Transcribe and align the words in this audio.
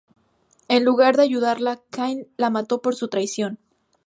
En 0.67 0.83
lugar 0.83 1.15
de 1.15 1.21
ayudarla, 1.21 1.79
Kain 1.91 2.27
la 2.35 2.49
mató 2.49 2.81
por 2.81 2.95
su 2.95 3.07
traición. 3.07 3.59